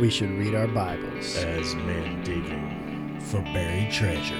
[0.00, 1.36] we should read our Bibles.
[1.36, 3.20] as men digging.
[3.20, 4.34] for buried treasure.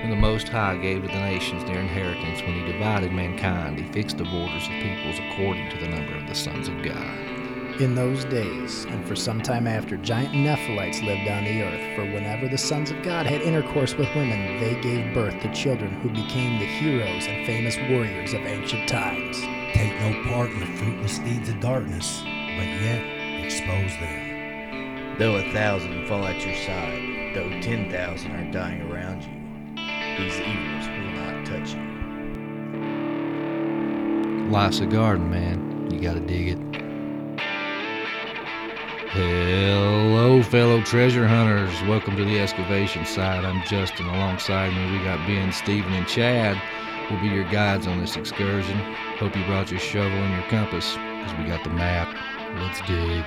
[0.00, 3.92] When the Most High gave to the nations their inheritance, when he divided mankind, he
[3.92, 7.80] fixed the borders of peoples according to the number of the sons of God.
[7.80, 11.96] In those days, and for some time after, giant Nephilites lived on the earth.
[11.96, 15.90] For whenever the sons of God had intercourse with women, they gave birth to children
[16.00, 19.40] who became the heroes and famous warriors of ancient times.
[19.74, 25.16] Take no part in the fruitless deeds of darkness, but yet expose them.
[25.18, 29.30] Though a thousand fall at your side, though ten thousand are dying around you,
[30.16, 31.82] these evils will not touch you.
[34.50, 35.90] Life's a garden, man.
[35.90, 36.58] You gotta dig it.
[39.10, 41.82] Hello, fellow treasure hunters.
[41.88, 43.44] Welcome to the excavation site.
[43.44, 44.06] I'm Justin.
[44.06, 46.60] Alongside me, we got Ben, Stephen, and Chad.
[47.10, 48.78] We'll be your guides on this excursion.
[49.18, 52.14] Hope you brought your shovel and your compass, because we got the map.
[52.60, 53.24] Let's dig.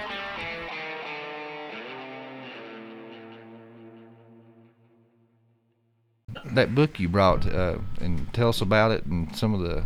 [6.53, 9.85] That book you brought, uh, and tell us about it and some of the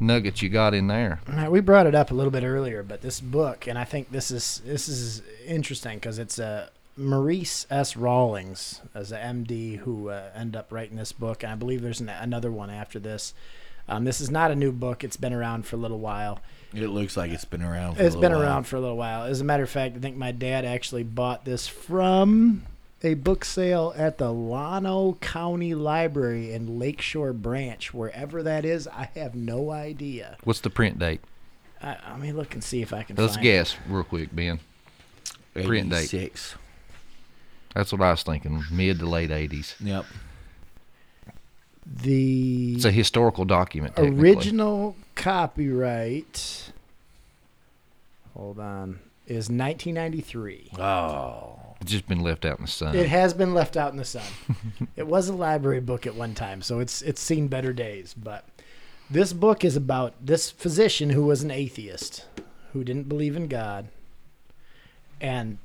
[0.00, 1.20] nuggets you got in there.
[1.28, 3.84] All right, we brought it up a little bit earlier, but this book, and I
[3.84, 7.96] think this is this is interesting because it's a Maurice S.
[7.96, 12.00] Rawlings as a MD who uh, ended up writing this book, and I believe there's
[12.00, 13.34] an, another one after this.
[13.88, 16.40] Um, this is not a new book; it's been around for a little while.
[16.74, 17.96] It looks like it's been around.
[17.96, 18.48] For It's a been little while.
[18.48, 19.24] around for a little while.
[19.24, 22.64] As a matter of fact, I think my dad actually bought this from
[23.02, 28.88] a book sale at the Llano County Library in Lakeshore Branch, wherever that is.
[28.88, 30.36] I have no idea.
[30.44, 31.20] What's the print date?
[31.82, 33.14] I, let me look and see if I can.
[33.16, 34.58] Let's find guess real quick, Ben.
[35.52, 36.14] Print date.
[36.14, 36.54] 86.
[37.74, 38.64] That's what I was thinking.
[38.70, 39.74] Mid to late 80s.
[39.80, 40.06] Yep.
[41.86, 43.96] The It's a historical document.
[43.96, 44.30] technically.
[44.30, 46.70] original copyright.
[48.36, 49.00] Hold on.
[49.26, 50.72] Is 1993.
[50.78, 51.58] Oh.
[51.80, 52.94] It's just been left out in the sun.
[52.94, 54.26] It has been left out in the sun.
[54.96, 58.14] it was a library book at one time, so it's it's seen better days.
[58.14, 58.44] But
[59.10, 62.26] this book is about this physician who was an atheist,
[62.72, 63.88] who didn't believe in God,
[65.20, 65.58] and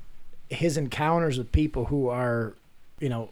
[0.48, 2.54] his encounters with people who are,
[2.98, 3.28] you know,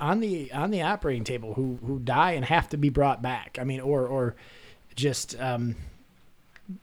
[0.00, 3.58] on the on the operating table who who die and have to be brought back.
[3.60, 4.36] I mean, or or
[4.96, 5.76] just um,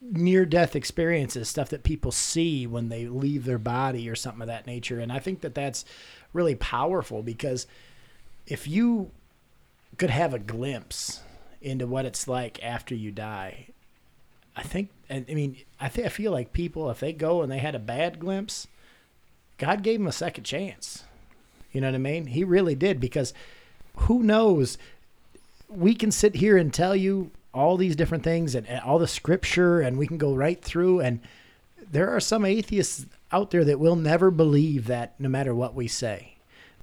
[0.02, 4.48] near death experiences, stuff that people see when they leave their body or something of
[4.48, 5.00] that nature.
[5.00, 5.84] And I think that that's
[6.32, 7.68] really powerful because
[8.48, 9.12] if you
[9.98, 11.22] could have a glimpse
[11.62, 13.68] into what it's like after you die,
[14.56, 17.52] I think, and I mean, I think I feel like people, if they go and
[17.52, 18.68] they had a bad glimpse,
[19.58, 21.04] God gave them a second chance.
[21.72, 22.28] You know what I mean?
[22.28, 23.34] He really did because
[23.96, 24.78] who knows?
[25.68, 29.08] We can sit here and tell you all these different things and, and all the
[29.08, 31.00] scripture, and we can go right through.
[31.02, 31.20] And
[31.92, 35.88] there are some atheists out there that will never believe that no matter what we
[35.88, 36.36] say.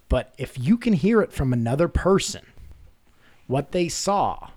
[0.08, 2.42] But if you can hear it from another person,
[3.46, 4.50] what they saw,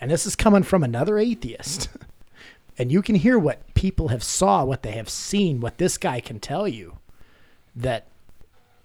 [0.00, 1.88] and this is coming from another atheist,
[2.78, 6.20] and you can hear what people have saw, what they have seen, what this guy
[6.20, 6.98] can tell you,
[7.74, 8.06] that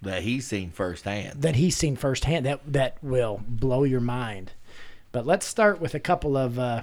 [0.02, 1.42] That he's seen firsthand.
[1.42, 4.52] that he's seen firsthand that that will blow your mind.
[5.12, 6.58] But let's start with a couple of.
[6.58, 6.82] Uh,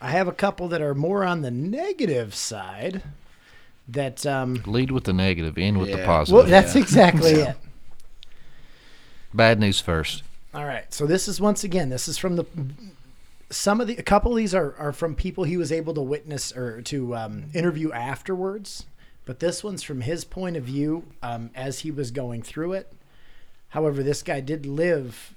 [0.00, 3.02] I have a couple that are more on the negative side.
[3.86, 6.34] That um, Lead with the negative, end with the positive.
[6.34, 7.56] well, that's exactly it.
[9.34, 10.22] Bad news first.
[10.54, 10.92] All right.
[10.92, 11.90] So this is once again.
[11.90, 12.46] This is from the.
[13.50, 16.00] Some of the a couple of these are are from people he was able to
[16.00, 18.86] witness or to um, interview afterwards,
[19.26, 22.92] but this one's from his point of view um, as he was going through it.
[23.68, 25.34] However, this guy did live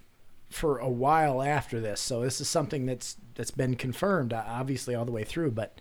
[0.49, 4.95] for a while after this, so this is something that's that's been confirmed, uh, obviously
[4.95, 5.51] all the way through.
[5.51, 5.79] But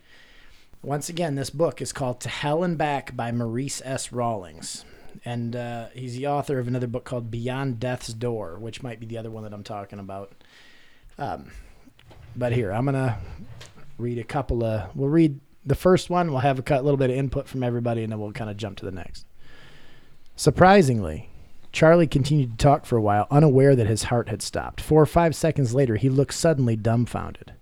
[0.83, 4.11] once again, this book is called "To Hell and Back" by Maurice S.
[4.11, 4.85] Rawlings,
[5.25, 9.05] and uh, he's the author of another book called "Beyond Death's Door," which might be
[9.05, 10.33] the other one that I'm talking about.
[11.17, 11.51] Um,
[12.35, 13.17] but here, I'm gonna
[13.97, 14.95] read a couple of.
[14.95, 16.31] We'll read the first one.
[16.31, 18.77] We'll have a little bit of input from everybody, and then we'll kind of jump
[18.77, 19.25] to the next.
[20.35, 21.29] Surprisingly,
[21.71, 24.81] Charlie continued to talk for a while, unaware that his heart had stopped.
[24.81, 27.53] Four or five seconds later, he looked suddenly dumbfounded.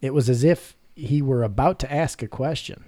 [0.00, 2.84] It was as if he were about to ask a question.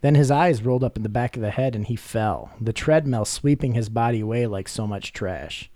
[0.00, 2.72] Then his eyes rolled up in the back of the head and he fell, the
[2.72, 5.70] treadmill sweeping his body away like so much trash.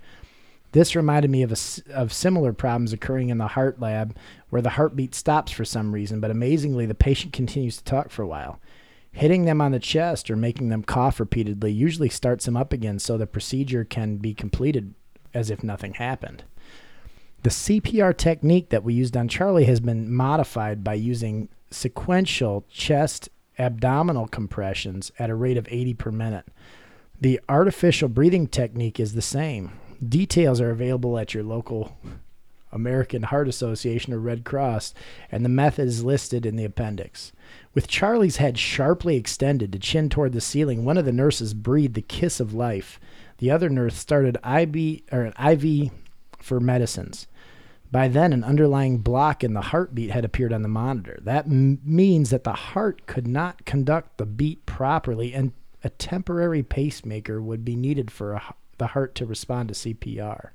[0.72, 4.16] This reminded me of, a of similar problems occurring in the heart lab
[4.50, 8.22] where the heartbeat stops for some reason, but amazingly, the patient continues to talk for
[8.22, 8.60] a while.
[9.12, 12.98] Hitting them on the chest or making them cough repeatedly usually starts them up again
[12.98, 14.94] so the procedure can be completed
[15.34, 16.44] as if nothing happened.
[17.42, 23.28] The CPR technique that we used on Charlie has been modified by using sequential chest
[23.58, 26.46] abdominal compressions at a rate of 80 per minute.
[27.20, 29.72] The artificial breathing technique is the same.
[30.06, 31.96] Details are available at your local
[32.72, 34.94] American Heart Association or Red Cross,
[35.30, 37.32] and the method is listed in the appendix.
[37.74, 41.94] With Charlie's head sharply extended to chin toward the ceiling, one of the nurses breathed
[41.94, 43.00] the kiss of life.
[43.38, 45.90] The other nurse started IB or an IV
[46.38, 47.26] for medicines.
[47.92, 51.18] By then, an underlying block in the heartbeat had appeared on the monitor.
[51.22, 55.52] That m- means that the heart could not conduct the beat properly, and
[55.82, 60.50] a temporary pacemaker would be needed for a, the heart to respond to CPR.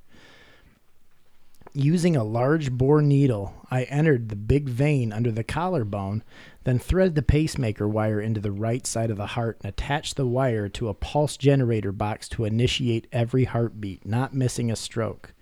[1.77, 6.23] Using a large bore needle, I entered the big vein under the collarbone,
[6.63, 10.25] then threaded the pacemaker wire into the right side of the heart and attached the
[10.25, 15.33] wire to a pulse generator box to initiate every heartbeat, not missing a stroke.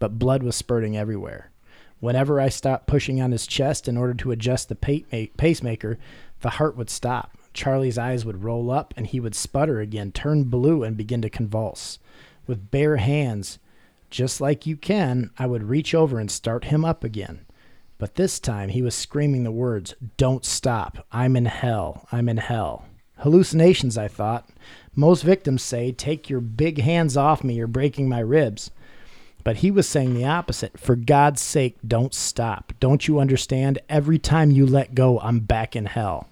[0.00, 1.52] But blood was spurting everywhere.
[2.00, 5.98] Whenever I stopped pushing on his chest in order to adjust the pacemaker,
[6.40, 7.38] the heart would stop.
[7.54, 11.30] Charlie's eyes would roll up and he would sputter again, turn blue, and begin to
[11.30, 12.00] convulse.
[12.48, 13.60] With bare hands,
[14.16, 17.44] just like you can, I would reach over and start him up again.
[17.98, 21.06] But this time he was screaming the words, Don't stop.
[21.12, 22.08] I'm in hell.
[22.10, 22.86] I'm in hell.
[23.18, 24.48] Hallucinations, I thought.
[24.94, 28.70] Most victims say, Take your big hands off me, you're breaking my ribs.
[29.44, 30.80] But he was saying the opposite.
[30.80, 32.72] For God's sake, don't stop.
[32.80, 33.80] Don't you understand?
[33.90, 36.30] Every time you let go, I'm back in hell.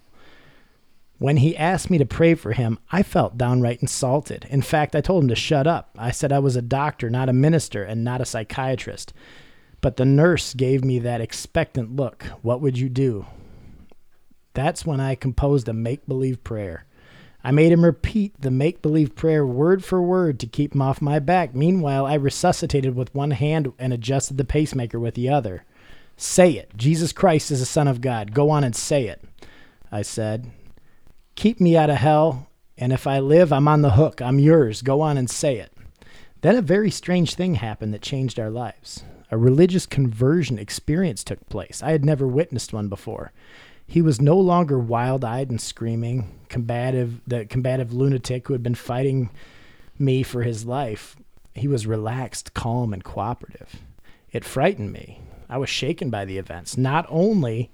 [1.18, 4.46] When he asked me to pray for him, I felt downright insulted.
[4.50, 5.90] In fact, I told him to shut up.
[5.96, 9.12] I said I was a doctor, not a minister, and not a psychiatrist.
[9.80, 12.24] But the nurse gave me that expectant look.
[12.42, 13.26] What would you do?
[14.54, 16.86] That's when I composed a make believe prayer.
[17.46, 21.02] I made him repeat the make believe prayer word for word to keep him off
[21.02, 21.54] my back.
[21.54, 25.64] Meanwhile, I resuscitated with one hand and adjusted the pacemaker with the other.
[26.16, 26.72] Say it.
[26.76, 28.32] Jesus Christ is the Son of God.
[28.32, 29.22] Go on and say it.
[29.92, 30.50] I said,
[31.34, 32.48] Keep me out of hell,
[32.78, 34.22] and if I live, I'm on the hook.
[34.22, 34.82] I'm yours.
[34.82, 35.72] Go on and say it.
[36.40, 39.02] Then a very strange thing happened that changed our lives.
[39.30, 41.82] A religious conversion experience took place.
[41.82, 43.32] I had never witnessed one before.
[43.86, 49.30] He was no longer wild-eyed and screaming, combative, the combative lunatic who had been fighting
[49.98, 51.16] me for his life.
[51.54, 53.82] He was relaxed, calm, and cooperative.
[54.32, 55.20] It frightened me.
[55.48, 56.76] I was shaken by the events.
[56.76, 57.70] Not only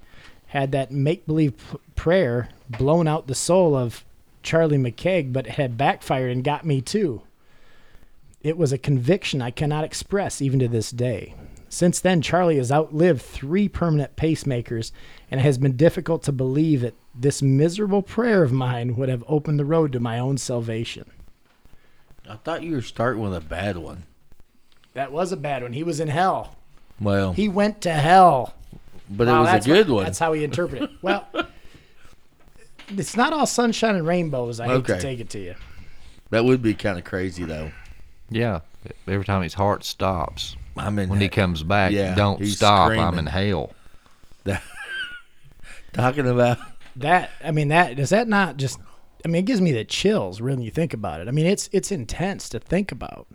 [0.50, 4.04] had that make-believe p- prayer blown out the soul of
[4.42, 7.22] Charlie McKeag, but it had backfired and got me too.
[8.42, 11.34] It was a conviction I cannot express even to this day.
[11.68, 14.90] Since then, Charlie has outlived three permanent pacemakers,
[15.30, 19.22] and it has been difficult to believe that this miserable prayer of mine would have
[19.28, 21.08] opened the road to my own salvation.
[22.28, 24.04] I thought you were starting with a bad one.
[24.94, 25.74] That was a bad one.
[25.74, 26.56] He was in hell.
[27.00, 28.54] Well, He went to hell.
[29.10, 30.04] But Wow, it was a good what- one.
[30.04, 30.96] That's how he interpreted it.
[31.02, 31.26] Well,
[32.88, 34.60] it's not all sunshine and rainbows.
[34.60, 35.54] I hate to take it to you.
[36.30, 37.72] That would be kind of crazy, though.
[38.30, 38.60] Yeah.
[39.06, 41.08] Every time his heart stops, I'm in.
[41.10, 42.90] when he comes back, Yeah, don't he's stop.
[42.92, 43.72] I'm in hell.
[45.92, 46.58] talking about.
[46.96, 48.78] That I mean, that does that not just?
[49.24, 51.28] I mean, it gives me the chills when you think about it.
[51.28, 53.26] I mean, it's it's intense to think about.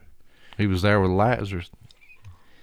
[0.57, 1.69] He was there with Lazarus.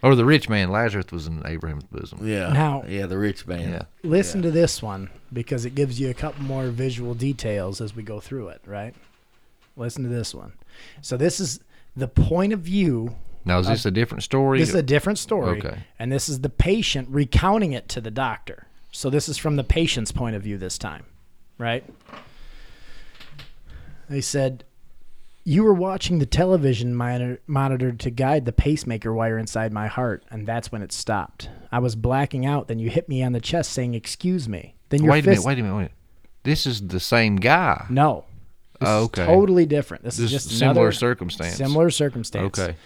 [0.02, 0.70] Or the rich man.
[0.70, 2.26] Lazarus was in Abraham's bosom.
[2.26, 2.52] Yeah.
[2.52, 3.70] Now- yeah, the rich man.
[3.70, 3.82] Yeah.
[4.02, 8.02] Listen to this one because it gives you a couple more visual details as we
[8.02, 8.62] go through it.
[8.66, 8.94] Right?
[9.76, 10.52] Listen to this one.
[11.00, 11.60] So this is
[11.96, 13.16] the point of view.
[13.44, 14.58] Now, is this a different story?
[14.60, 15.58] This is a different story.
[15.58, 15.78] Okay.
[15.98, 18.66] And this is the patient recounting it to the doctor.
[18.92, 21.04] So this is from the patient's point of view this time,
[21.58, 21.84] right?
[24.08, 24.64] They said,
[25.44, 30.24] You were watching the television monitor, monitor to guide the pacemaker wire inside my heart,
[30.30, 31.48] and that's when it stopped.
[31.72, 34.74] I was blacking out, then you hit me on the chest saying, Excuse me.
[34.90, 35.44] Then your wait a fist.
[35.44, 35.46] minute.
[35.46, 35.72] Wait a minute.
[35.74, 35.74] Wait.
[35.74, 35.92] a minute.
[36.44, 37.86] This is the same guy.
[37.90, 38.24] No.
[38.80, 39.26] This Oh, is okay.
[39.26, 40.04] totally different.
[40.04, 41.56] This Just is just similar another circumstance.
[41.56, 42.58] Similar circumstance.
[42.58, 42.76] Okay.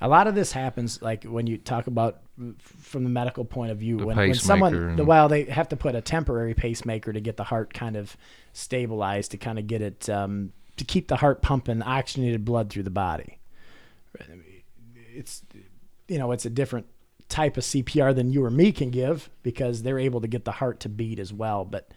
[0.00, 3.70] A lot of this happens like when you talk about f- from the medical point
[3.72, 7.12] of view when, when someone pacemaker and- well they have to put a temporary pacemaker
[7.12, 8.14] to get the heart kind of
[8.52, 12.82] stabilized to kind of get it um, to keep the heart pumping oxygenated blood through
[12.84, 13.38] the body.
[15.14, 15.42] It's
[16.08, 16.86] you know it's a different
[17.28, 20.52] type of CPR than you or me can give because they're able to get the
[20.52, 21.64] heart to beat as well.
[21.64, 21.88] But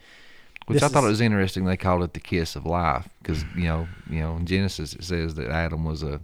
[0.66, 1.64] Which I thought is- it was interesting.
[1.64, 5.04] They called it the kiss of life because you know, you know, in Genesis it
[5.04, 6.20] says that Adam was a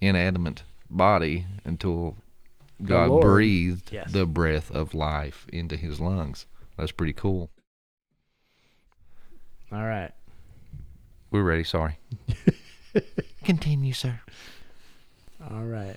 [0.00, 2.16] inanimate body until
[2.82, 3.22] God Lord.
[3.22, 4.10] breathed Yes.
[4.12, 6.46] the breath of life into his lungs.
[6.76, 7.50] That's pretty cool.
[9.70, 10.12] all right.
[11.30, 11.64] We're ready.
[11.64, 11.98] Sorry.
[13.44, 14.20] Continue, sir.
[15.50, 15.96] All right.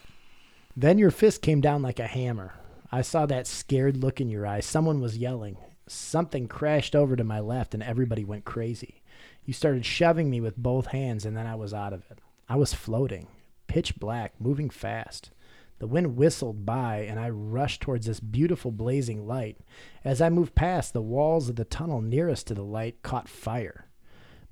[0.76, 2.54] Then your fist came down like a hammer.
[2.92, 4.66] I saw that scared look in your eyes.
[4.66, 5.58] Someone was yelling.
[5.88, 9.02] Something crashed over to my left, and everybody went crazy.
[9.46, 12.20] You started shoving me with both hands, and then I was out of it.
[12.48, 13.28] I was floating,
[13.68, 15.32] pitch black, moving fast.
[15.80, 19.58] The wind whistled by, and I rushed towards this beautiful blazing light.
[20.04, 23.88] As I moved past, the walls of the tunnel nearest to the light caught fire.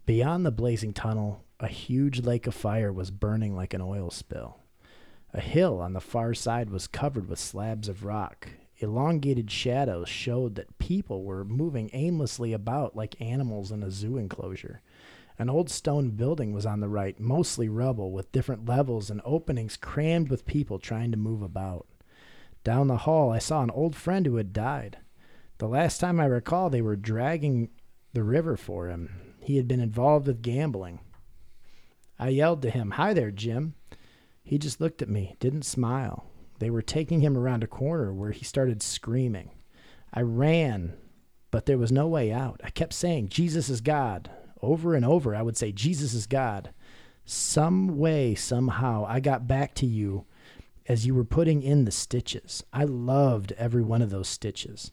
[0.09, 4.57] Beyond the blazing tunnel, a huge lake of fire was burning like an oil spill.
[5.35, 8.47] A hill on the far side was covered with slabs of rock.
[8.79, 14.81] Elongated shadows showed that people were moving aimlessly about like animals in a zoo enclosure.
[15.37, 19.77] An old stone building was on the right, mostly rubble, with different levels and openings
[19.77, 21.85] crammed with people trying to move about.
[22.63, 24.97] Down the hall, I saw an old friend who had died.
[25.59, 27.69] The last time I recall, they were dragging
[28.13, 29.28] the river for him.
[29.41, 31.00] He had been involved with gambling.
[32.17, 33.75] I yelled to him, Hi there, Jim.
[34.43, 36.25] He just looked at me, didn't smile.
[36.60, 39.51] They were taking him around a corner where he started screaming.
[40.13, 40.93] I ran,
[41.51, 42.60] but there was no way out.
[42.63, 44.29] I kept saying, Jesus is God.
[44.62, 46.74] Over and over, I would say, Jesus is God.
[47.25, 50.25] Some way, somehow, I got back to you
[50.88, 52.63] as you were putting in the stitches.
[52.74, 54.91] I loved every one of those stitches.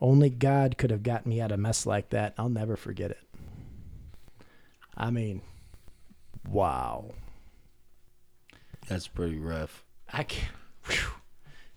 [0.00, 2.34] Only God could have gotten me out of a mess like that.
[2.36, 3.18] I'll never forget it.
[4.96, 5.42] I mean,
[6.48, 7.12] wow.
[8.88, 9.84] That's pretty rough.
[10.12, 10.52] I can't,
[10.86, 11.10] whew,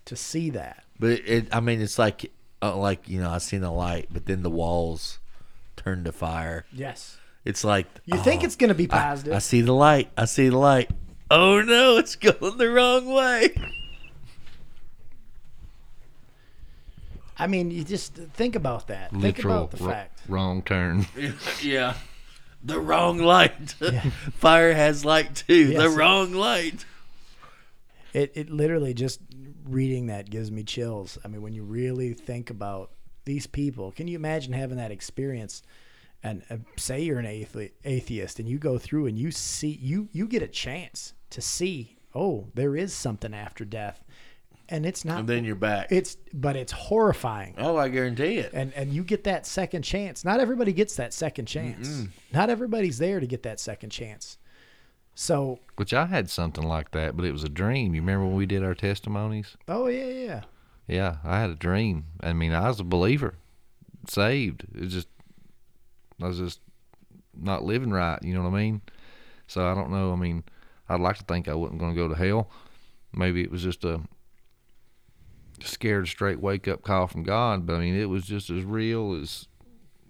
[0.04, 0.84] to see that.
[0.98, 2.30] But it, it I mean, it's like,
[2.62, 5.18] uh, like you know, I seen the light, but then the walls
[5.76, 6.64] turned to fire.
[6.72, 7.18] Yes.
[7.44, 9.32] It's like You think oh, it's going to be positive?
[9.32, 10.10] I, see the light.
[10.16, 10.90] I see the light.
[11.30, 13.54] Oh no, it's going the wrong way.
[17.38, 19.10] I mean, you just think about that.
[19.12, 20.20] think about the ro- fact.
[20.28, 21.06] wrong turn.
[21.62, 21.94] yeah,
[22.62, 23.70] the wrong light.
[24.34, 25.74] Fire has light too.
[25.76, 26.84] the wrong light.
[28.12, 29.20] It it literally just
[29.64, 31.18] reading that gives me chills.
[31.24, 32.90] I mean, when you really think about
[33.24, 35.62] these people, can you imagine having that experience?
[36.22, 40.08] And uh, say you're an athe- atheist, and you go through and you see you
[40.12, 41.96] you get a chance to see.
[42.14, 44.04] Oh, there is something after death,
[44.70, 45.20] and it's not.
[45.20, 45.90] And then you're back.
[45.90, 47.54] it's but it's horrifying.
[47.58, 48.52] oh, I guarantee it.
[48.54, 50.24] and and you get that second chance.
[50.24, 52.06] Not everybody gets that second chance.
[52.32, 54.38] Not everybody's there to get that second chance.
[55.14, 57.94] So, Which I had something like that, but it was a dream.
[57.94, 59.56] You remember when we did our testimonies?
[59.68, 60.40] oh yeah, yeah.
[60.86, 62.06] Yeah, I had a dream.
[62.20, 63.34] I mean, I was a believer,
[64.08, 64.64] saved.
[64.74, 65.06] It just,
[66.20, 66.60] I was just
[67.38, 68.18] not living right.
[68.22, 68.80] You know what I mean?
[69.46, 70.12] So I don't know.
[70.12, 70.42] I mean,
[70.88, 72.50] I'd like to think I wasn't going to go to hell.
[73.12, 74.00] Maybe it was just a
[75.64, 77.66] scared straight wake up call from God.
[77.66, 79.48] But I mean, it was just as real as,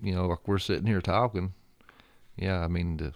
[0.02, 1.54] you know, like we're sitting here talking.
[2.36, 3.12] Yeah, I mean, the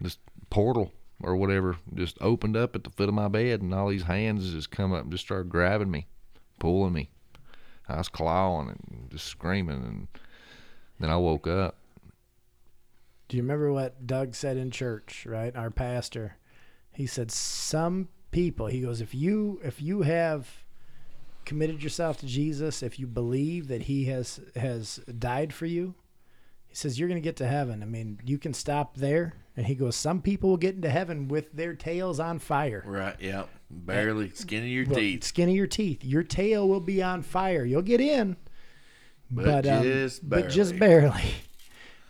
[0.00, 0.18] this
[0.50, 4.02] portal or whatever just opened up at the foot of my bed, and all these
[4.02, 6.06] hands just come up and just started grabbing me,
[6.58, 7.10] pulling me.
[7.88, 10.08] I was clawing and just screaming, and
[10.98, 11.76] then I woke up.
[13.28, 15.54] Do you remember what Doug said in church, right?
[15.56, 16.36] Our pastor.
[16.92, 20.61] He said some people, he goes, if you if you have
[21.44, 25.94] committed yourself to Jesus, if you believe that he has has died for you,
[26.66, 27.82] he says you're going to get to heaven.
[27.82, 29.34] I mean, you can stop there.
[29.54, 32.82] And he goes, some people will get into heaven with their tails on fire.
[32.86, 33.14] Right.
[33.20, 33.50] Yep.
[33.70, 35.24] Barely skin of your Well, teeth.
[35.24, 36.02] Skin of your teeth.
[36.02, 37.62] Your tail will be on fire.
[37.64, 38.38] You'll get in,
[39.30, 41.10] But um, just but just barely.
[41.10, 41.34] barely.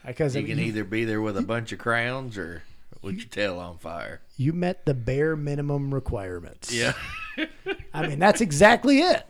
[0.07, 2.63] Because You can mean, either be there with a bunch of crowns or
[3.03, 4.21] with your tail on fire.
[4.37, 6.73] you met the bare minimum requirements.
[6.73, 6.93] Yeah.
[7.95, 9.25] I mean, that's exactly it.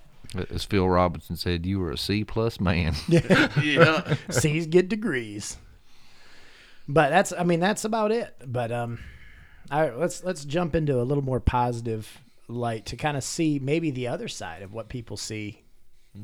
[0.50, 2.94] As Phil Robinson said, you were a C plus man.
[3.08, 4.14] yeah.
[4.30, 5.58] C's get degrees.
[6.88, 8.34] But that's I mean that's about it.
[8.46, 8.98] But um
[9.70, 13.58] all right, let's let's jump into a little more positive light to kind of see
[13.58, 15.62] maybe the other side of what people see.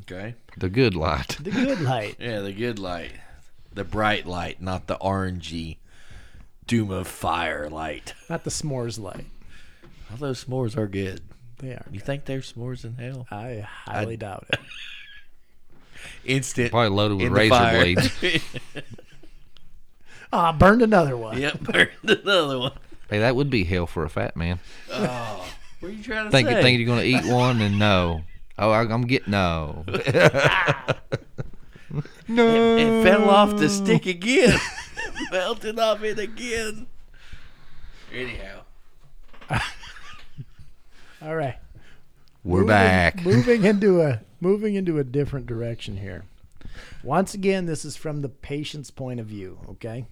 [0.03, 0.35] Okay.
[0.57, 1.39] the good light.
[1.41, 2.17] The good light.
[2.21, 3.13] Yeah, the good light.
[3.73, 5.77] The bright light, not the orangey
[6.67, 8.15] doom of fire light.
[8.29, 9.27] Not the s'mores light.
[10.11, 11.23] Although s'mores are good.
[11.59, 11.85] They are.
[11.91, 13.27] You think there's s'mores in hell?
[13.31, 14.61] I highly doubt it.
[16.25, 16.71] Instant.
[16.71, 17.81] Probably loaded with razor fire.
[17.83, 18.11] blades.
[18.77, 18.79] Oh,
[20.33, 21.39] ah, I burned another one.
[21.39, 22.73] yep, burned another one.
[23.11, 24.61] Hey, that would be hell for a fat man.
[24.93, 25.49] Oh,
[25.81, 26.63] what are you trying to Think, say?
[26.63, 28.23] think you're going to eat one and no.
[28.59, 29.85] Oh, I, I'm getting no.
[32.29, 32.77] no.
[32.77, 34.59] it fell off the stick again.
[35.33, 36.87] Melted off it again.
[38.13, 38.61] Anyhow.
[41.23, 41.57] All right.
[42.45, 43.23] We're Moving- back.
[43.25, 46.25] Moving into a moving into a different direction here.
[47.03, 50.07] Once again, this is from the patient's point of view, okay?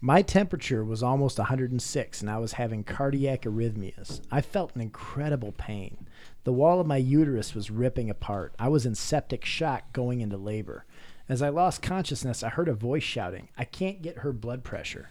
[0.00, 4.20] My temperature was almost 106 and I was having cardiac arrhythmias.
[4.30, 6.06] I felt an incredible pain.
[6.44, 8.54] The wall of my uterus was ripping apart.
[8.58, 10.84] I was in septic shock going into labor.
[11.28, 15.10] As I lost consciousness, I heard a voice shouting, I can't get her blood pressure.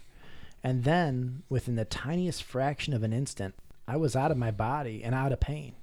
[0.63, 3.53] And then, within the tiniest fraction of an instant,
[3.87, 5.75] I was out of my body and out of pain.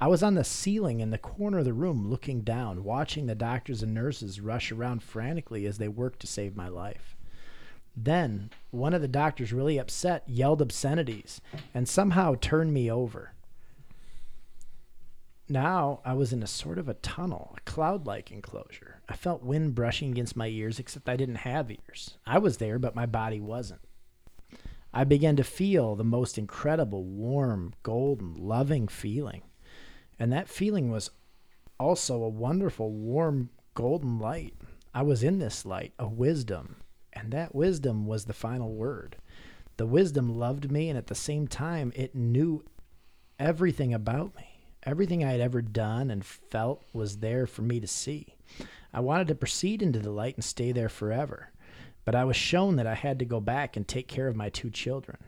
[0.00, 3.34] I was on the ceiling in the corner of the room looking down, watching the
[3.34, 7.16] doctors and nurses rush around frantically as they worked to save my life.
[7.96, 11.40] Then, one of the doctors, really upset, yelled obscenities
[11.72, 13.34] and somehow turned me over.
[15.48, 19.00] Now I was in a sort of a tunnel, a cloud like enclosure.
[19.08, 22.18] I felt wind brushing against my ears, except I didn't have ears.
[22.26, 23.82] I was there, but my body wasn't.
[24.96, 29.42] I began to feel the most incredible, warm, golden, loving feeling.
[30.20, 31.10] And that feeling was
[31.80, 34.54] also a wonderful, warm, golden light.
[34.94, 36.76] I was in this light, a wisdom,
[37.12, 39.16] and that wisdom was the final word.
[39.78, 42.64] The wisdom loved me, and at the same time, it knew
[43.36, 44.68] everything about me.
[44.84, 48.36] Everything I had ever done and felt was there for me to see.
[48.92, 51.50] I wanted to proceed into the light and stay there forever,
[52.04, 54.48] but I was shown that I had to go back and take care of my
[54.48, 55.18] two children.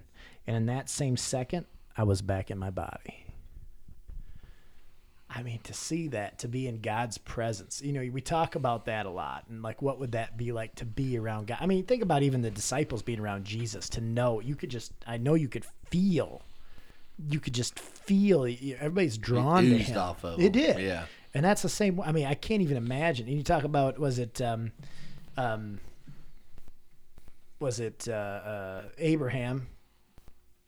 [0.46, 1.66] And in that same second,
[1.96, 3.26] I was back in my body.
[5.28, 8.86] I mean, to see that, to be in God's presence, you know, we talk about
[8.86, 9.44] that a lot.
[9.50, 11.58] And like, what would that be like to be around God?
[11.60, 14.92] I mean, think about even the disciples being around Jesus, to know you could just,
[15.06, 16.42] I know you could feel,
[17.28, 19.98] you could just feel everybody's drawn to him.
[19.98, 20.78] off of it did.
[20.78, 21.04] Yeah.
[21.34, 22.00] And that's the same.
[22.00, 23.26] I mean, I can't even imagine.
[23.26, 24.72] And you talk about, was it, um,
[25.36, 25.80] um,
[27.58, 29.68] was it uh, uh, Abraham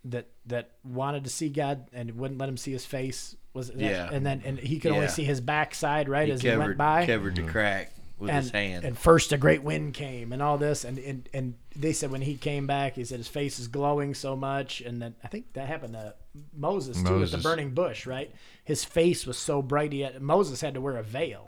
[0.05, 3.37] that that wanted to see God and wouldn't let him see his face?
[3.53, 3.85] Was it that?
[3.91, 4.09] Yeah.
[4.13, 6.79] And then and he could only see his backside right He as covered, he went
[6.79, 7.07] by.
[7.07, 8.85] covered the crack with and, his hand.
[8.85, 12.21] and first a great wind came and all this and, and and they said when
[12.21, 15.53] he came back he said his face is glowing so much and then I think
[15.53, 16.15] that happened to
[16.53, 20.61] Moses too at the burning bush right his face was so bright he had, Moses
[20.61, 21.48] had to wear a veil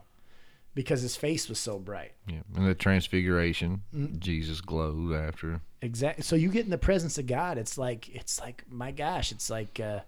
[0.80, 2.40] because his face was so bright Yeah.
[2.56, 4.18] And the transfiguration, Mm.
[4.18, 5.60] Jesus glowed after.
[5.82, 6.22] Exactly.
[6.22, 7.58] So you get in the presence of God.
[7.58, 9.32] It's like it's like my gosh.
[9.32, 10.00] It's like uh,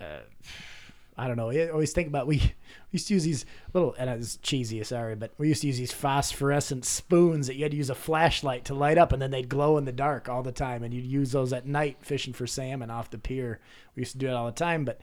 [0.00, 0.20] uh,
[1.16, 1.50] I don't know.
[1.50, 2.52] I always think about we, we
[2.92, 4.82] used to use these little and it's cheesy.
[4.84, 7.94] Sorry, but we used to use these phosphorescent spoons that you had to use a
[7.94, 10.82] flashlight to light up, and then they'd glow in the dark all the time.
[10.82, 13.60] And you'd use those at night fishing for salmon off the pier.
[13.94, 15.00] We used to do it all the time, but.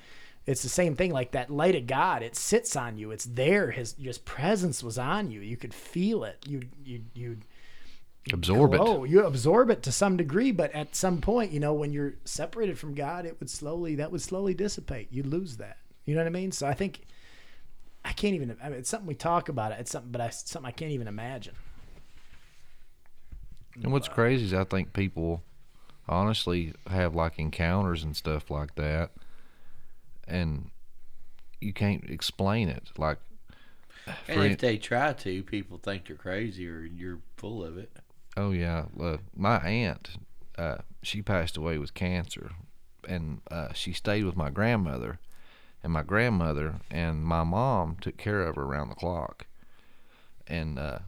[0.49, 2.23] It's the same thing, like that light of God.
[2.23, 3.11] It sits on you.
[3.11, 3.71] It's there.
[3.71, 5.41] His His presence was on you.
[5.41, 6.43] You could feel it.
[6.47, 7.37] You you you
[8.33, 8.79] Absorb it.
[8.81, 12.15] Oh, you absorb it to some degree, but at some point, you know, when you're
[12.25, 15.07] separated from God, it would slowly that would slowly dissipate.
[15.11, 15.77] You'd lose that.
[16.05, 16.51] You know what I mean?
[16.51, 17.01] So I think
[18.03, 18.55] I can't even.
[18.61, 19.71] I mean, it's something we talk about.
[19.71, 19.79] It.
[19.81, 21.55] It's something, but I it's something I can't even imagine.
[23.81, 25.43] And what's crazy is I think people
[26.07, 29.11] honestly have like encounters and stuff like that,
[30.29, 30.69] and
[31.61, 32.89] you can't explain it.
[32.97, 33.17] Like,
[34.27, 37.91] and if they try to, people think you're crazy or you're full of it.
[38.37, 40.11] oh yeah, uh, my aunt,
[40.57, 42.51] uh, she passed away with cancer,
[43.07, 45.19] and uh, she stayed with my grandmother,
[45.83, 49.47] and my grandmother and my mom took care of her around the clock,
[50.47, 50.99] and uh,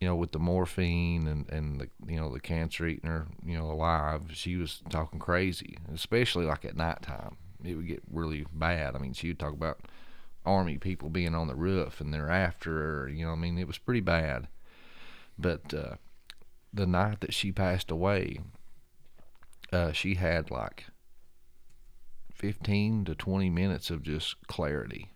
[0.00, 3.56] you know, with the morphine and, and the you know the cancer eating her you
[3.56, 7.36] know alive, she was talking crazy, especially like at nighttime.
[7.64, 8.94] It would get really bad.
[8.94, 9.80] I mean, she would talk about
[10.44, 13.08] army people being on the roof and they're after her.
[13.08, 14.48] You know, I mean, it was pretty bad.
[15.38, 15.94] But uh,
[16.72, 18.40] the night that she passed away,
[19.72, 20.86] uh, she had like
[22.34, 25.10] 15 to 20 minutes of just clarity.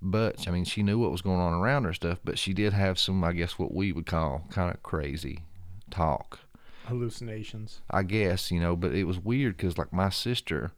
[0.00, 2.18] But I mean, she knew what was going on around her stuff.
[2.24, 5.44] But she did have some, I guess, what we would call kind of crazy
[5.90, 6.40] talk.
[6.86, 7.80] Hallucinations.
[7.88, 10.72] I guess you know, but it was weird because like my sister,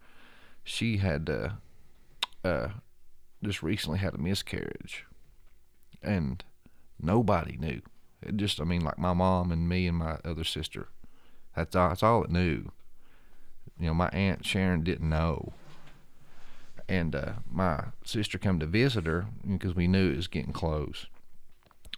[0.65, 1.51] she had uh,
[2.43, 2.69] uh,
[3.43, 5.05] just recently had a miscarriage,
[6.03, 6.43] and
[7.01, 7.83] nobody knew.
[8.23, 10.89] It just, I mean, like my mom and me and my other sister,
[11.55, 11.91] that's all.
[11.91, 12.71] That's all it knew.
[13.79, 15.53] You know, my aunt Sharon didn't know,
[16.89, 21.07] and uh, my sister come to visit her because we knew it was getting close,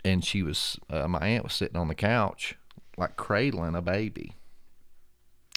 [0.05, 2.57] and she was, uh, my aunt was sitting on the couch
[2.99, 4.33] like cradling a baby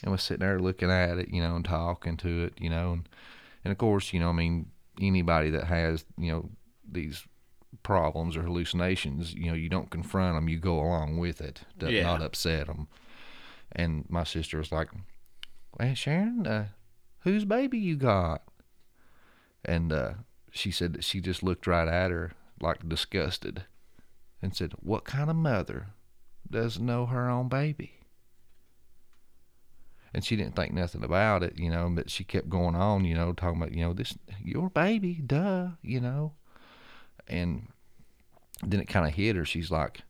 [0.03, 2.93] and was sitting there looking at it, you know, and talking to it, you know,
[2.93, 3.09] and
[3.63, 6.49] and of course, you know, I mean, anybody that has, you know,
[6.89, 7.25] these
[7.83, 11.91] problems or hallucinations, you know, you don't confront them, you go along with it, to
[11.91, 12.03] Yeah.
[12.03, 12.87] not upset them.
[13.71, 14.89] And my sister was like,
[15.77, 16.67] "Well, Sharon, uh,
[17.19, 18.43] whose baby you got?"
[19.65, 20.13] And uh,
[20.51, 22.31] she said that she just looked right at her,
[22.61, 23.65] like disgusted,
[24.41, 25.87] and said, "What kind of mother
[26.49, 27.98] doesn't know her own baby?"
[30.13, 33.13] And she didn't think nothing about it, you know, but she kept going on, you
[33.13, 36.33] know, talking about, you know, this your baby, duh, you know.
[37.27, 37.67] And
[38.63, 39.45] then it kind of hit her.
[39.45, 40.01] She's like,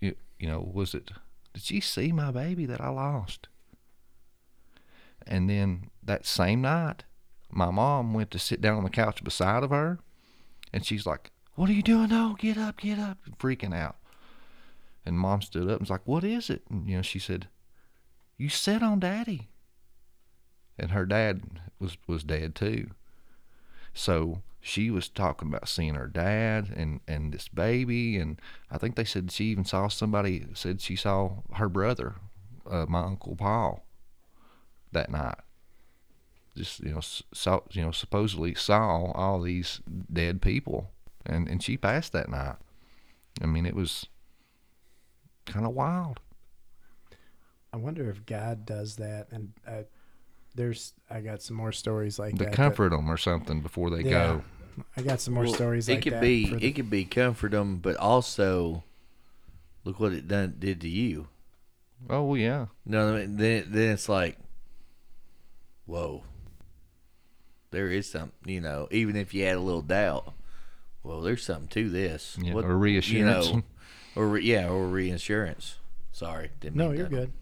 [0.00, 1.10] you, you know, was it
[1.54, 3.48] Did she see my baby that I lost?
[5.26, 7.04] And then that same night,
[7.50, 9.98] my mom went to sit down on the couch beside of her,
[10.72, 12.10] and she's like, "What are you doing?
[12.10, 13.96] Oh, get up, get up!" freaking out.
[15.04, 17.48] And mom stood up and was like, "What is it?" And you know, she said,
[18.40, 19.48] "You sat on daddy."
[20.78, 22.88] And her dad was was dead too.
[23.92, 28.96] So she was talking about seeing her dad and and this baby, and I think
[28.96, 32.14] they said she even saw somebody said she saw her brother,
[32.66, 33.84] uh, my uncle Paul,
[34.90, 35.40] that night.
[36.56, 40.90] Just you know, saw you know supposedly saw all these dead people,
[41.26, 42.56] and and she passed that night.
[43.42, 44.06] I mean, it was
[45.44, 46.20] kind of wild.
[47.72, 49.82] I wonder if God does that, and uh,
[50.54, 52.44] there's I got some more stories like To that.
[52.50, 54.10] that- comfort them or something before they Yeah.
[54.10, 54.44] go.
[54.96, 56.22] I got some more Well, stories it like could that.
[56.22, 58.82] be the- it could be comfort them, but also
[59.84, 61.28] look what it done did to you.
[62.08, 62.66] Oh well, yeah.
[62.86, 64.38] No, I mean, then then it's like,
[65.86, 66.24] whoa.
[67.70, 68.88] There is something, you know.
[68.90, 70.32] Even if you had a little doubt,
[71.04, 72.36] well, there's something to this.
[72.40, 73.48] Yeah, What- or reassurance.
[73.48, 73.62] you know,
[74.16, 75.78] or yeah, or reinsurance.
[76.12, 77.32] Sorry, didn't no, mean you're to- good.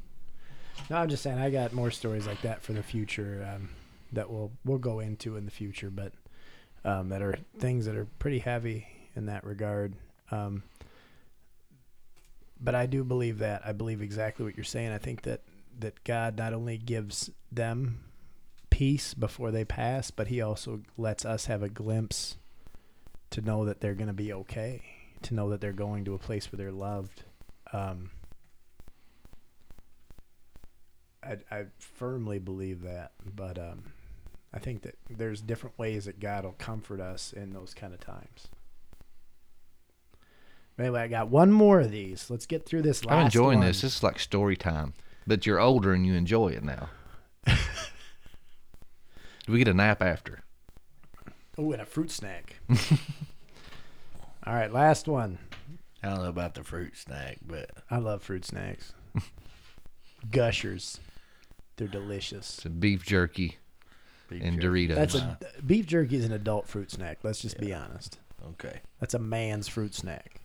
[0.91, 3.69] No, I'm just saying I got more stories like that for the future um,
[4.13, 6.13] that we'll we'll go into in the future, but
[6.85, 9.95] um, that are things that are pretty heavy in that regard.
[10.31, 10.63] Um,
[12.61, 14.93] but I do believe that I believe exactly what you're saying.
[14.93, 15.43] I think that
[15.79, 18.01] that God not only gives them
[18.71, 22.37] peace before they pass, but He also lets us have a glimpse
[23.31, 24.83] to know that they're going to be okay,
[25.23, 27.25] to know that they're going to a place where they're loved.
[27.73, 28.11] Um,
[31.23, 33.85] I, I firmly believe that, but um,
[34.53, 38.01] I think that there's different ways that God will comfort us in those kind of
[38.01, 38.49] times.
[40.79, 42.31] Anyway, I got one more of these.
[42.31, 43.05] Let's get through this.
[43.05, 43.67] Last I'm enjoying one.
[43.67, 43.81] this.
[43.83, 44.95] This is like story time,
[45.27, 46.89] but you're older and you enjoy it now.
[47.45, 47.53] Do
[49.49, 50.45] we get a nap after?
[51.57, 52.61] Oh, and a fruit snack.
[54.47, 55.39] All right, last one.
[56.03, 58.93] I don't know about the fruit snack, but I love fruit snacks.
[60.31, 61.01] Gushers,
[61.77, 62.57] they're delicious.
[62.59, 63.59] It's a beef jerky
[64.29, 64.89] beef and jerky.
[64.89, 64.95] Doritos.
[64.95, 67.19] That's a beef jerky is an adult fruit snack.
[67.23, 68.19] Let's just be honest.
[68.51, 68.81] okay.
[69.01, 70.41] That's a man's fruit snack.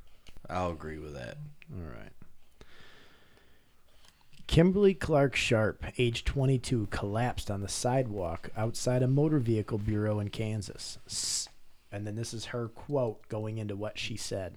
[0.50, 1.38] I'll agree with that.
[1.74, 2.12] All right.
[4.46, 10.30] Kimberly Clark Sharp, age 22, collapsed on the sidewalk outside a motor vehicle bureau in
[10.30, 10.98] Kansas.
[11.08, 11.48] S-
[11.92, 14.56] And then this is her quote going into what she said.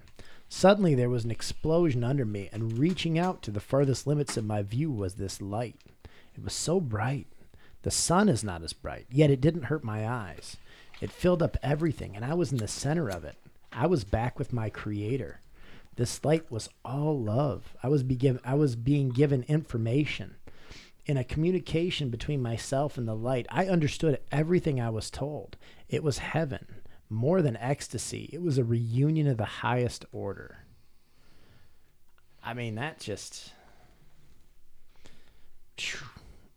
[0.49, 4.45] Suddenly there was an explosion under me, and reaching out to the farthest limits of
[4.45, 5.75] my view was this light.
[6.35, 7.27] It was so bright.
[7.83, 10.57] The sun is not as bright, yet it didn't hurt my eyes.
[11.01, 13.35] It filled up everything, and I was in the center of it.
[13.71, 15.41] I was back with my Creator.
[15.95, 17.75] This light was all love.
[17.83, 20.35] I was be given, I was being given information.
[21.05, 25.57] In a communication between myself and the light, I understood everything I was told.
[25.89, 28.29] It was heaven, more than ecstasy.
[28.33, 30.59] It was a reunion of the highest order.
[32.43, 33.51] I mean, that just.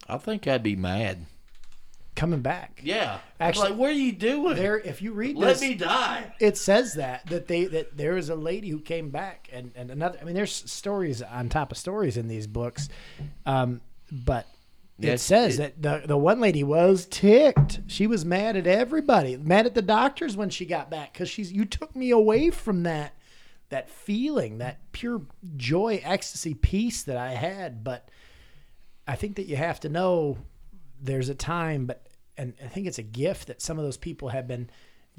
[0.08, 1.26] I think I'd be mad.
[2.16, 2.80] coming back.
[2.82, 3.18] Yeah.
[3.38, 4.56] Actually- like, what are you doing?
[4.56, 6.32] There, if you read Let this, me die.
[6.38, 9.90] it says that that they that there was a lady who came back and and
[9.90, 12.88] another i mean there's stories on top of stories in these books
[13.46, 13.80] um
[14.12, 14.46] but
[15.08, 17.80] it says it- that the the one lady was ticked.
[17.86, 21.52] She was mad at everybody mad at the doctors when she got back because she's
[21.52, 23.14] you took me away from that
[23.70, 25.22] that feeling that pure
[25.56, 27.82] joy ecstasy peace that i had.
[27.84, 28.08] But
[29.06, 30.38] i think that you have to know
[31.02, 34.28] there's a time but and i think it's a gift that some of those people
[34.28, 34.68] have been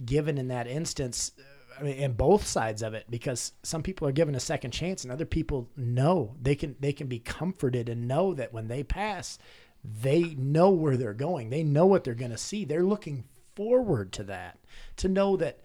[0.06, 4.08] given in that instance uh, i mean in both sides of it because some people
[4.08, 6.36] are given a second chance and other people know.
[6.42, 9.40] They can they can be comforted and know that when they pass
[9.84, 13.24] they know where they're going they know what they're going to see they're looking
[13.56, 14.60] forward to that
[14.96, 15.60] to know that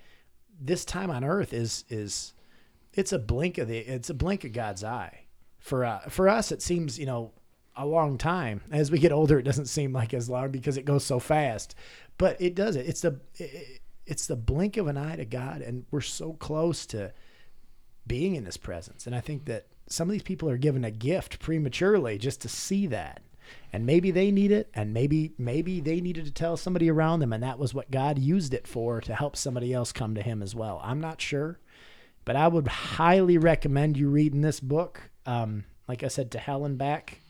[0.61, 2.33] this time on earth is is
[2.96, 5.26] it's a blink of the it's a blink of God's eye.
[5.59, 7.33] For uh, for us, it seems you know
[7.76, 8.62] a long time.
[8.70, 11.74] As we get older, it doesn't seem like as long because it goes so fast.
[12.18, 12.88] But it does it.
[12.88, 16.87] It's the it, it's the blink of an eye to God, and we're so close
[16.87, 17.12] to
[18.07, 19.07] being in His presence.
[19.07, 22.48] And I think that some of these people are given a gift prematurely just to
[22.48, 23.20] see that.
[23.72, 27.32] And maybe they need it, and maybe maybe they needed to tell somebody around them,
[27.32, 30.42] and that was what God used it for to help somebody else come to Him
[30.42, 30.80] as well.
[30.82, 31.59] I'm not sure,
[32.24, 35.11] but I would highly recommend you reading this book.
[35.26, 37.20] Um, like I said, to Hell and Back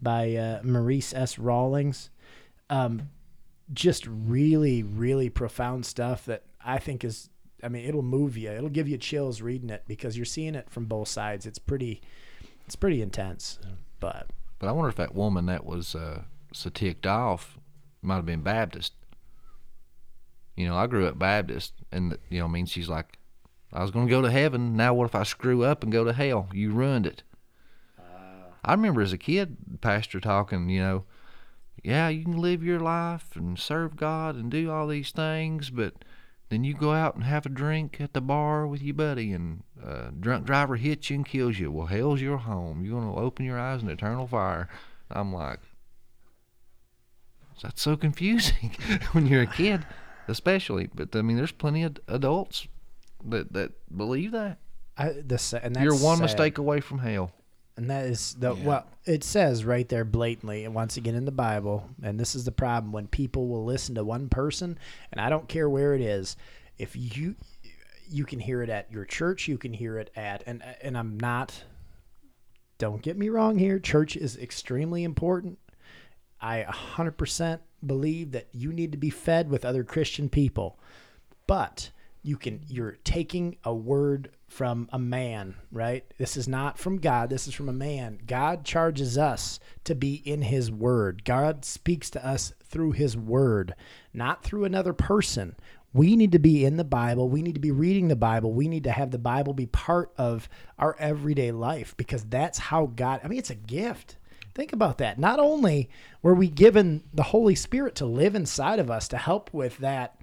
[0.00, 1.38] by uh, Maurice S.
[1.38, 2.10] Rawlings.
[2.70, 3.08] Um,
[3.72, 7.30] just really, really profound stuff that I think is,
[7.62, 8.50] I mean, it'll move you.
[8.50, 11.46] It'll give you chills reading it because you're seeing it from both sides.
[11.46, 12.02] It's pretty,
[12.66, 13.58] It's pretty intense,
[14.00, 14.30] but
[14.62, 16.22] But I wonder if that woman that was uh,
[16.52, 17.58] so ticked off
[18.00, 18.92] might have been Baptist.
[20.56, 23.18] You know, I grew up Baptist, and you know, I mean, she's like,
[23.72, 24.76] I was going to go to heaven.
[24.76, 26.48] Now, what if I screw up and go to hell?
[26.52, 27.24] You ruined it.
[28.64, 31.04] I remember as a kid, pastor talking, you know,
[31.82, 36.04] yeah, you can live your life and serve God and do all these things, but
[36.52, 39.62] then you go out and have a drink at the bar with your buddy, and
[39.82, 41.72] a drunk driver hits you and kills you.
[41.72, 42.84] Well, hell's your home.
[42.84, 44.68] You're going to open your eyes in eternal fire.
[45.10, 45.60] I'm like,
[47.62, 48.76] that's so confusing
[49.12, 49.86] when you're a kid,
[50.28, 50.90] especially.
[50.94, 52.66] But I mean, there's plenty of adults
[53.24, 54.58] that that believe that.
[54.98, 56.24] I, this and that's You're one sad.
[56.24, 57.32] mistake away from hell.
[57.76, 61.32] And that is the well, it says right there blatantly, and once again in the
[61.32, 64.78] Bible, and this is the problem when people will listen to one person,
[65.10, 66.36] and I don't care where it is,
[66.76, 67.34] if you
[68.10, 71.18] you can hear it at your church, you can hear it at, and and I'm
[71.18, 71.64] not.
[72.78, 73.78] Don't get me wrong here.
[73.78, 75.58] Church is extremely important.
[76.40, 80.80] I 100% believe that you need to be fed with other Christian people,
[81.46, 81.90] but
[82.22, 86.04] you can you're taking a word from a man right?
[86.18, 87.30] This is not from god.
[87.30, 88.20] This is from a man.
[88.26, 91.24] God charges us to be in his word.
[91.24, 93.74] God speaks to us through his word
[94.14, 95.56] not through another person.
[95.94, 97.28] We need to be in the bible.
[97.28, 98.52] We need to be reading the bible.
[98.52, 102.86] We need to have the bible be part of our everyday life because that's how
[102.86, 104.16] god i mean it's a gift.
[104.54, 105.18] Think about that.
[105.18, 105.88] Not only
[106.20, 110.20] were we given the Holy Spirit to live inside of us to help with that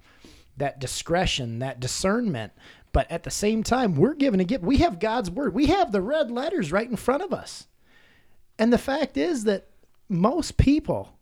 [0.60, 2.52] that discretion, that discernment,
[2.92, 4.64] but at the same time, we're given a gift.
[4.64, 5.54] We have God's word.
[5.54, 7.66] We have the red letters right in front of us.
[8.58, 9.68] And the fact is that
[10.08, 11.16] most people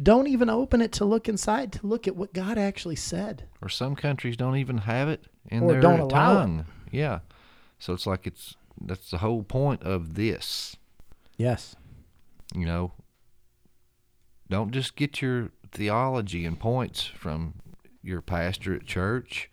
[0.00, 3.44] don't even open it to look inside to look at what God actually said.
[3.60, 6.34] Or some countries don't even have it in Or their don't allow it.
[6.36, 6.66] tongue.
[6.90, 7.18] Yeah.
[7.78, 10.76] So it's like it's that's the whole point of this.
[11.36, 11.76] Yes.
[12.54, 12.92] You know,
[14.48, 17.54] don't just get your theology and points from
[18.02, 19.50] your pastor at church,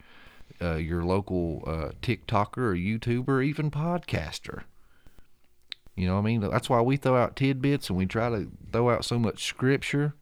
[0.62, 4.64] uh, your local uh, TikToker or YouTuber, even podcaster.
[5.96, 6.42] You know what I mean?
[6.42, 10.14] That's why we throw out tidbits and we try to throw out so much scripture.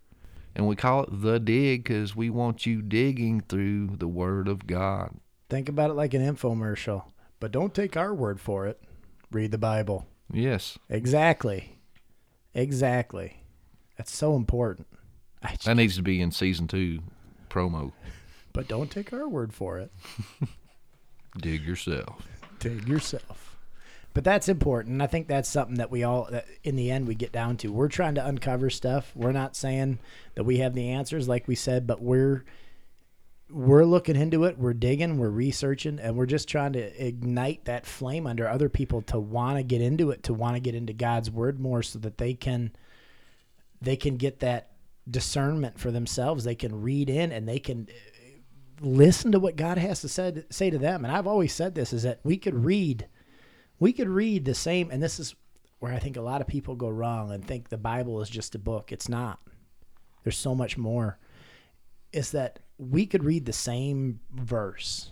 [0.55, 4.67] And we call it the dig because we want you digging through the Word of
[4.67, 5.19] God.
[5.49, 7.03] Think about it like an infomercial,
[7.41, 8.81] but don't take our word for it.
[9.31, 10.07] Read the Bible.
[10.31, 10.79] Yes.
[10.89, 11.77] Exactly.
[12.53, 13.43] Exactly.
[13.97, 14.87] That's so important.
[15.65, 16.99] That needs to be in season two
[17.49, 17.91] promo.
[18.55, 19.91] But don't take our word for it.
[21.37, 22.25] Dig yourself.
[22.59, 23.57] Dig yourself.
[24.13, 25.01] But that's important.
[25.01, 27.71] I think that's something that we all, that in the end, we get down to.
[27.71, 29.11] We're trying to uncover stuff.
[29.13, 29.99] We're not saying
[30.35, 32.45] that we have the answers, like we said, but we're
[33.49, 34.57] we're looking into it.
[34.57, 35.17] We're digging.
[35.19, 39.57] We're researching, and we're just trying to ignite that flame under other people to want
[39.57, 42.33] to get into it, to want to get into God's word more, so that they
[42.33, 42.71] can
[43.81, 44.71] they can get that
[45.09, 46.45] discernment for themselves.
[46.45, 47.87] They can read in and they can
[48.81, 51.05] listen to what God has to say, say to them.
[51.05, 53.07] And I've always said this is that we could read,
[53.79, 54.89] we could read the same.
[54.91, 55.35] And this is
[55.79, 58.55] where I think a lot of people go wrong and think the Bible is just
[58.55, 58.91] a book.
[58.91, 59.39] It's not.
[60.23, 61.19] There's so much more.
[62.11, 65.11] Is that we could read the same verse,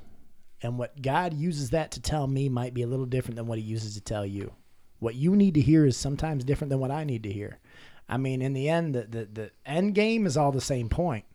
[0.62, 3.60] and what God uses that to tell me might be a little different than what
[3.60, 4.54] He uses to tell you.
[5.00, 7.60] What you need to hear is sometimes different than what I need to hear.
[8.08, 11.26] I mean, in the end, the, the, the end game is all the same point.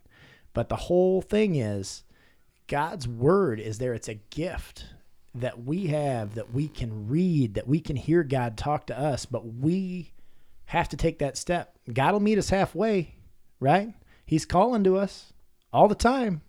[0.53, 2.03] But the whole thing is
[2.69, 3.93] God's word is there.
[3.93, 4.85] It's a gift
[5.35, 9.25] that we have that we can read, that we can hear God talk to us,
[9.25, 10.11] but we
[10.65, 11.75] have to take that step.
[11.91, 13.15] God will meet us halfway,
[13.59, 13.93] right?
[14.25, 15.33] He's calling to us
[15.73, 16.41] all the time.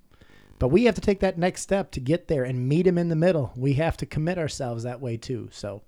[0.59, 3.09] But we have to take that next step to get there and meet him in
[3.09, 3.50] the middle.
[3.56, 5.48] We have to commit ourselves that way too.
[5.50, 5.80] So,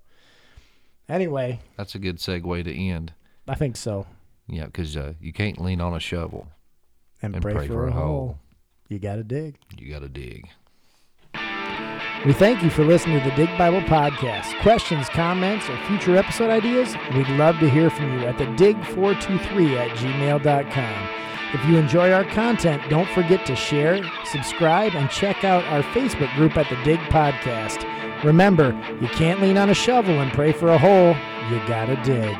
[1.07, 3.13] anyway, That's a good segue to end.
[3.47, 4.07] I think so.
[4.47, 6.47] Yeah, because uh, you can't lean on a shovel.
[7.21, 8.07] And, And pray, pray for, for a hole.
[8.07, 8.39] hole.
[8.93, 9.55] You got to dig.
[9.75, 10.47] You got to dig.
[12.27, 14.61] We thank you for listening to the Dig Bible Podcast.
[14.61, 16.95] Questions, comments, or future episode ideas?
[17.15, 21.09] We'd love to hear from you at the dig423 at gmail.com.
[21.55, 26.31] If you enjoy our content, don't forget to share, subscribe, and check out our Facebook
[26.35, 27.83] group at the Dig Podcast.
[28.23, 31.15] Remember, you can't lean on a shovel and pray for a hole.
[31.49, 32.37] You gotta dig.